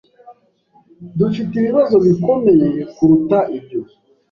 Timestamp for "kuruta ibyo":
2.95-3.81